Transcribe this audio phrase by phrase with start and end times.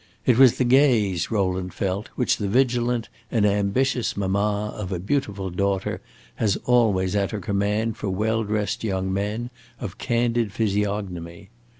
[0.25, 5.51] It was the gaze, Rowland felt, which the vigilant and ambitious mamma of a beautiful
[5.51, 6.01] daughter
[6.37, 11.51] has always at her command for well dressed young men of candid physiognomy.